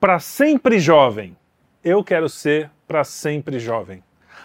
[0.00, 1.36] Para sempre jovem.
[1.82, 4.00] Eu quero ser para sempre jovem.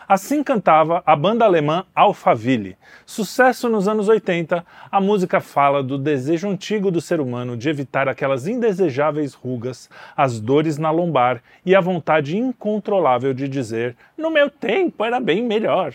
[0.09, 2.75] Assim cantava a banda alemã Alphaville.
[3.05, 8.09] Sucesso nos anos 80, a música fala do desejo antigo do ser humano de evitar
[8.09, 14.49] aquelas indesejáveis rugas, as dores na lombar e a vontade incontrolável de dizer: No meu
[14.49, 15.93] tempo era bem melhor.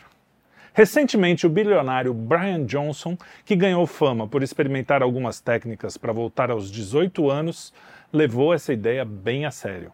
[0.72, 6.70] Recentemente, o bilionário Brian Johnson, que ganhou fama por experimentar algumas técnicas para voltar aos
[6.70, 7.74] 18 anos,
[8.12, 9.92] levou essa ideia bem a sério.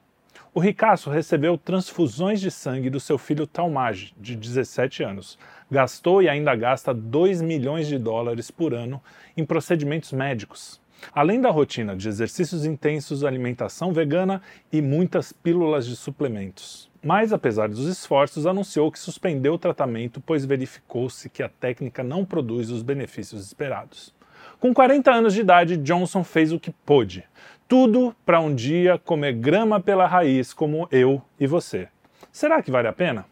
[0.53, 5.37] O ricaço recebeu transfusões de sangue do seu filho Talmage, de 17 anos.
[5.69, 9.03] Gastou e ainda gasta 2 milhões de dólares por ano
[9.37, 10.81] em procedimentos médicos.
[11.13, 14.41] Além da rotina de exercícios intensos, alimentação vegana
[14.73, 16.89] e muitas pílulas de suplementos.
[17.03, 22.25] Mas, apesar dos esforços, anunciou que suspendeu o tratamento, pois verificou-se que a técnica não
[22.25, 24.15] produz os benefícios esperados.
[24.61, 27.25] Com 40 anos de idade, Johnson fez o que pôde.
[27.67, 31.89] Tudo para um dia comer grama pela raiz como eu e você.
[32.31, 33.25] Será que vale a pena?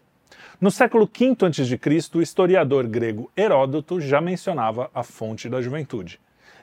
[0.58, 6.18] No século V a.C., o historiador grego Heródoto já mencionava a fonte da juventude.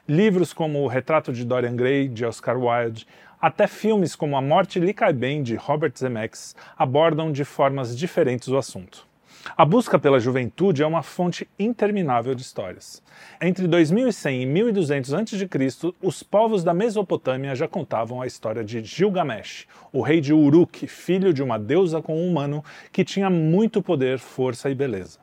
[0.08, 3.06] Livros como O Retrato de Dorian Gray, de Oscar Wilde,
[3.40, 8.48] até filmes como A Morte lhe cai bem, de Robert Zemeckis, abordam de formas diferentes
[8.48, 9.09] o assunto.
[9.56, 13.02] A busca pela juventude é uma fonte interminável de histórias.
[13.42, 19.68] Entre 2100 e 1200 a.C., os povos da Mesopotâmia já contavam a história de Gilgamesh,
[19.94, 24.20] o rei de Uruk, filho de uma deusa com um humano que tinha muito poder,
[24.20, 25.20] força e beleza.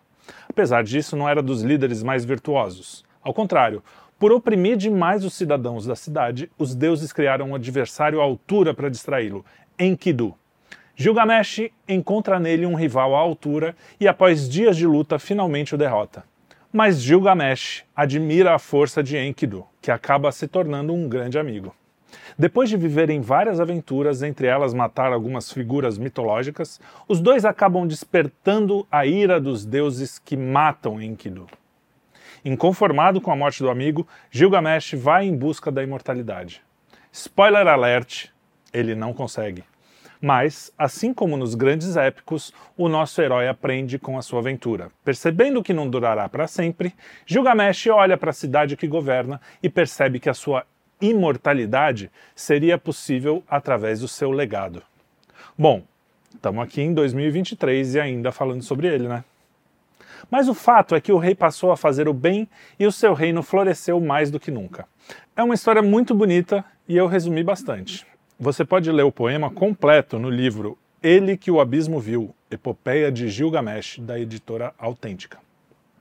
[0.49, 3.05] Apesar disso, não era dos líderes mais virtuosos.
[3.23, 3.83] Ao contrário,
[4.19, 8.89] por oprimir demais os cidadãos da cidade, os deuses criaram um adversário à altura para
[8.89, 9.45] distraí-lo,
[9.79, 10.35] Enkidu.
[10.99, 16.25] Gilgamesh encontra nele um rival à altura e, após dias de luta, finalmente o derrota.
[16.73, 21.75] Mas Gilgamesh admira a força de Enkidu, que acaba se tornando um grande amigo.
[22.39, 28.87] Depois de viverem várias aventuras, entre elas matar algumas figuras mitológicas, os dois acabam despertando
[28.91, 31.47] a ira dos deuses que matam Enkidu.
[32.43, 36.63] Inconformado com a morte do amigo, Gilgamesh vai em busca da imortalidade.
[37.13, 38.29] Spoiler alert:
[38.73, 39.63] ele não consegue.
[40.21, 44.91] Mas, assim como nos grandes épicos, o nosso herói aprende com a sua aventura.
[45.05, 46.95] Percebendo que não durará para sempre,
[47.27, 50.65] Gilgamesh olha para a cidade que governa e percebe que a sua
[51.01, 54.83] imortalidade seria possível através do seu legado.
[55.59, 55.83] Bom,
[56.35, 59.25] estamos aqui em 2023 e ainda falando sobre ele, né?
[60.31, 62.49] Mas o fato é que o rei passou a fazer o bem
[62.79, 64.87] e o seu reino floresceu mais do que nunca.
[65.37, 68.07] É uma história muito bonita e eu resumi bastante.
[68.39, 73.31] Você pode ler o poema completo no livro Ele que o Abismo Viu, Epopeia de
[73.31, 75.39] Gilgamesh, da editora Autêntica.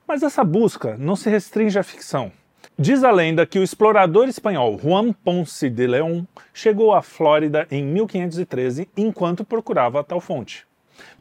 [0.06, 2.30] Mas essa busca não se restringe à ficção.
[2.78, 7.82] Diz a lenda que o explorador espanhol Juan Ponce de León chegou à Flórida em
[7.82, 10.66] 1513 enquanto procurava a tal fonte.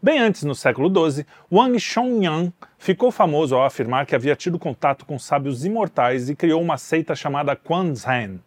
[0.03, 5.05] Bem antes, no século XII, Wang Shongyang ficou famoso ao afirmar que havia tido contato
[5.05, 8.41] com sábios imortais e criou uma seita chamada Quanzhen.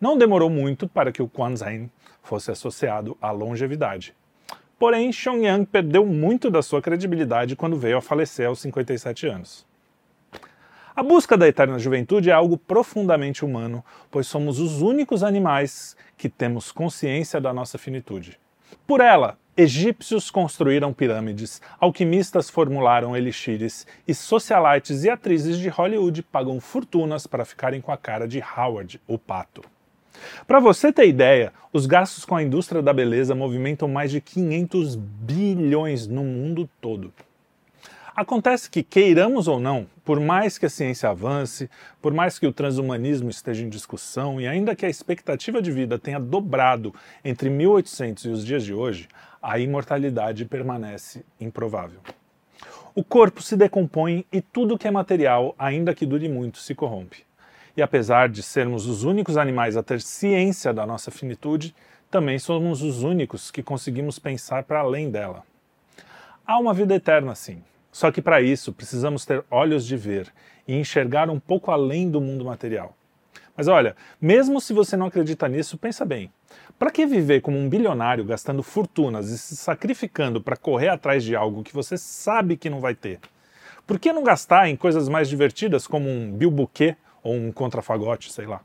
[0.00, 1.88] Não demorou muito para que o Quanzhen
[2.22, 4.14] fosse associado à longevidade.
[4.78, 9.66] Porém, Xiong perdeu muito da sua credibilidade quando veio a falecer aos 57 anos.
[10.96, 16.28] A busca da eterna juventude é algo profundamente humano, pois somos os únicos animais que
[16.28, 18.38] temos consciência da nossa finitude.
[18.86, 26.60] Por ela, egípcios construíram pirâmides, alquimistas formularam elixires e socialites e atrizes de Hollywood pagam
[26.60, 29.62] fortunas para ficarem com a cara de Howard, o pato.
[30.46, 34.96] Para você ter ideia, os gastos com a indústria da beleza movimentam mais de 500
[34.96, 37.12] bilhões no mundo todo.
[38.14, 41.70] Acontece que, queiramos ou não, por mais que a ciência avance,
[42.02, 45.98] por mais que o transhumanismo esteja em discussão e ainda que a expectativa de vida
[45.98, 46.92] tenha dobrado
[47.24, 49.08] entre 1800 e os dias de hoje,
[49.40, 52.00] a imortalidade permanece improvável.
[52.94, 57.29] O corpo se decompõe e tudo que é material, ainda que dure muito, se corrompe.
[57.80, 61.74] E apesar de sermos os únicos animais a ter ciência da nossa finitude,
[62.10, 65.42] também somos os únicos que conseguimos pensar para além dela.
[66.46, 67.62] Há uma vida eterna, sim.
[67.90, 70.30] Só que para isso precisamos ter olhos de ver
[70.68, 72.94] e enxergar um pouco além do mundo material.
[73.56, 76.30] Mas olha, mesmo se você não acredita nisso, pensa bem.
[76.78, 81.34] Para que viver como um bilionário gastando fortunas e se sacrificando para correr atrás de
[81.34, 83.20] algo que você sabe que não vai ter?
[83.86, 88.46] Por que não gastar em coisas mais divertidas como um bilbuquê ou um contrafagote, sei
[88.46, 88.60] lá.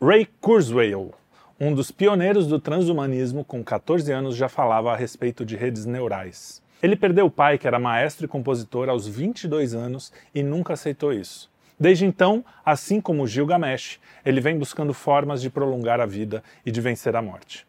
[0.00, 1.12] Ray Kurzweil,
[1.60, 6.60] um dos pioneiros do transhumanismo, com 14 anos já falava a respeito de redes neurais.
[6.82, 11.12] Ele perdeu o pai, que era maestro e compositor, aos 22 anos e nunca aceitou
[11.12, 11.48] isso.
[11.78, 16.80] Desde então, assim como Gilgamesh, ele vem buscando formas de prolongar a vida e de
[16.80, 17.64] vencer a morte.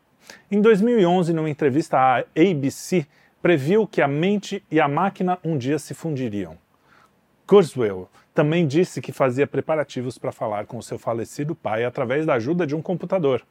[0.49, 3.05] Em 2011, numa entrevista à ABC,
[3.41, 6.57] previu que a mente e a máquina um dia se fundiriam.
[7.45, 12.65] Kurzweil também disse que fazia preparativos para falar com seu falecido pai através da ajuda
[12.65, 13.45] de um computador.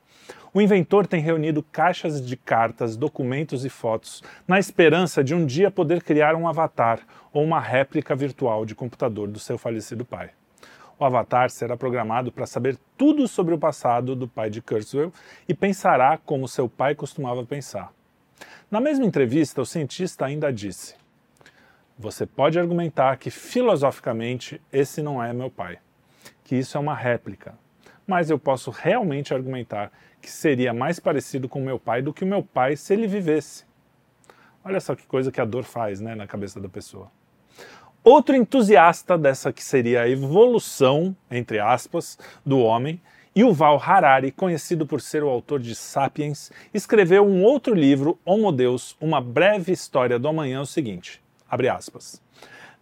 [0.53, 5.71] O inventor tem reunido caixas de cartas, documentos e fotos na esperança de um dia
[5.71, 7.01] poder criar um avatar
[7.33, 10.31] ou uma réplica virtual de computador do seu falecido pai.
[10.99, 15.13] O avatar será programado para saber tudo sobre o passado do pai de Kurzweil
[15.49, 17.93] e pensará como seu pai costumava pensar.
[18.71, 20.95] Na mesma entrevista, o cientista ainda disse:
[21.99, 25.79] Você pode argumentar que filosoficamente esse não é meu pai,
[26.43, 27.55] que isso é uma réplica,
[28.07, 32.27] mas eu posso realmente argumentar que seria mais parecido com meu pai do que o
[32.27, 33.65] meu pai se ele vivesse.
[34.65, 37.11] Olha só que coisa que a dor faz né, na cabeça da pessoa.
[38.05, 43.01] Outro entusiasta dessa que seria a evolução, entre aspas, do homem,
[43.37, 48.97] Yuval Harari, conhecido por ser o autor de Sapiens, escreveu um outro livro, Homo Deus,
[49.01, 51.23] uma breve história do amanhã, o seguinte.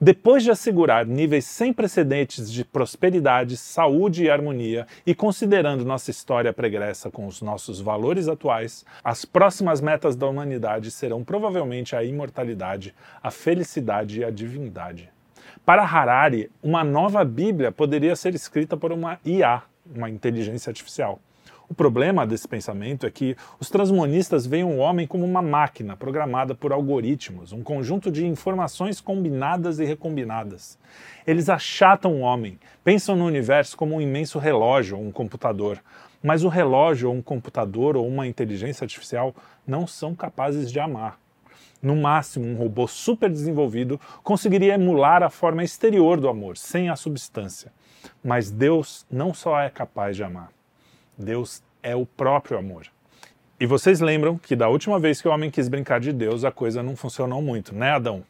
[0.02, 6.55] Depois de assegurar níveis sem precedentes de prosperidade, saúde e harmonia, e considerando nossa história
[6.55, 12.94] pregressa com os nossos valores atuais, as próximas metas da humanidade serão provavelmente a imortalidade,
[13.22, 15.11] a felicidade e a divindade.
[15.67, 19.62] Para Harari, uma nova Bíblia poderia ser escrita por uma IA,
[19.94, 21.20] uma inteligência artificial.
[21.70, 26.52] O problema desse pensamento é que os transmonistas veem o homem como uma máquina programada
[26.52, 30.76] por algoritmos, um conjunto de informações combinadas e recombinadas.
[31.25, 35.81] Eles achatam o homem, pensam no universo como um imenso relógio ou um computador.
[36.20, 39.32] Mas o relógio ou um computador ou uma inteligência artificial
[39.64, 41.20] não são capazes de amar.
[41.81, 46.96] No máximo, um robô super desenvolvido conseguiria emular a forma exterior do amor, sem a
[46.96, 47.72] substância.
[48.25, 50.50] Mas Deus não só é capaz de amar,
[51.20, 52.87] Deus é o próprio amor.
[53.61, 56.50] E vocês lembram que da última vez que o homem quis brincar de Deus, a
[56.50, 58.25] coisa não funcionou muito, né, Adão?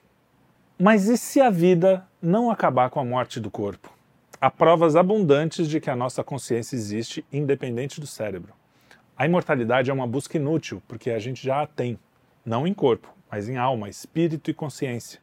[0.79, 3.93] Mas e se a vida não acabar com a morte do corpo?
[4.41, 8.55] Há provas abundantes de que a nossa consciência existe independente do cérebro.
[9.17, 11.99] A imortalidade é uma busca inútil, porque a gente já a tem,
[12.45, 15.21] não em corpo, mas em alma, espírito e consciência.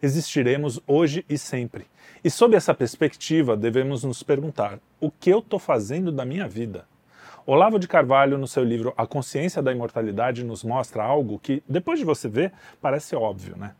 [0.00, 1.86] Existiremos hoje e sempre.
[2.24, 6.86] E sob essa perspectiva, devemos nos perguntar: o que eu estou fazendo da minha vida?
[7.44, 11.98] Olavo de Carvalho, no seu livro A Consciência da Imortalidade, nos mostra algo que, depois
[11.98, 13.74] de você ver, parece óbvio, né?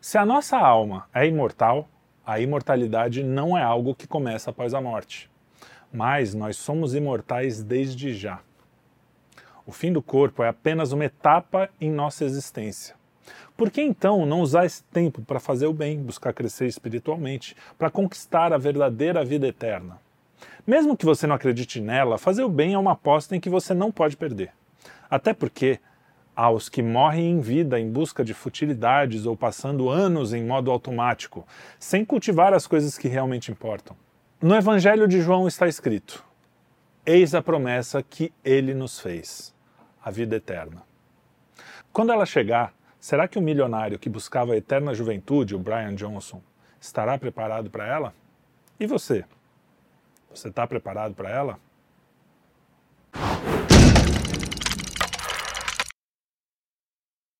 [0.00, 1.88] Se a nossa alma é imortal,
[2.26, 5.30] a imortalidade não é algo que começa após a morte.
[5.92, 8.40] Mas nós somos imortais desde já.
[9.64, 12.96] O fim do corpo é apenas uma etapa em nossa existência.
[13.56, 17.90] Por que então não usar esse tempo para fazer o bem, buscar crescer espiritualmente, para
[17.90, 20.00] conquistar a verdadeira vida eterna?
[20.66, 23.74] Mesmo que você não acredite nela, fazer o bem é uma aposta em que você
[23.74, 24.52] não pode perder.
[25.10, 25.80] Até porque,
[26.36, 31.46] aos que morrem em vida em busca de futilidades ou passando anos em modo automático,
[31.78, 33.96] sem cultivar as coisas que realmente importam.
[34.40, 36.24] No Evangelho de João está escrito:
[37.04, 39.54] Eis a promessa que ele nos fez,
[40.04, 40.82] a vida eterna.
[41.92, 46.40] Quando ela chegar, será que o milionário que buscava a eterna juventude, o Brian Johnson,
[46.80, 48.14] estará preparado para ela?
[48.78, 49.24] E você?
[50.30, 51.58] Você está preparado para ela?